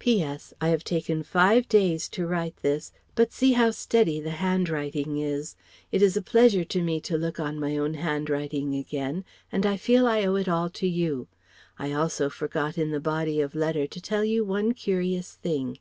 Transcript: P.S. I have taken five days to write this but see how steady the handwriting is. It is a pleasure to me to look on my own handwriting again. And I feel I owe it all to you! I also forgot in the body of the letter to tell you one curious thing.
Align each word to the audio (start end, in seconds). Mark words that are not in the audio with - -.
P.S. 0.00 0.54
I 0.60 0.68
have 0.68 0.84
taken 0.84 1.24
five 1.24 1.68
days 1.68 2.08
to 2.10 2.24
write 2.24 2.56
this 2.58 2.92
but 3.16 3.32
see 3.32 3.54
how 3.54 3.72
steady 3.72 4.20
the 4.20 4.30
handwriting 4.38 5.18
is. 5.18 5.56
It 5.90 6.02
is 6.02 6.16
a 6.16 6.22
pleasure 6.22 6.62
to 6.66 6.80
me 6.80 7.00
to 7.00 7.18
look 7.18 7.40
on 7.40 7.58
my 7.58 7.76
own 7.76 7.94
handwriting 7.94 8.76
again. 8.76 9.24
And 9.50 9.66
I 9.66 9.76
feel 9.76 10.06
I 10.06 10.24
owe 10.24 10.36
it 10.36 10.48
all 10.48 10.70
to 10.70 10.86
you! 10.86 11.26
I 11.80 11.90
also 11.90 12.30
forgot 12.30 12.78
in 12.78 12.92
the 12.92 13.00
body 13.00 13.40
of 13.40 13.54
the 13.54 13.58
letter 13.58 13.88
to 13.88 14.00
tell 14.00 14.22
you 14.22 14.44
one 14.44 14.72
curious 14.72 15.32
thing. 15.34 15.80